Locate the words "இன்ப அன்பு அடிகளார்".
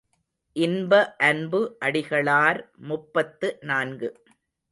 0.55-2.59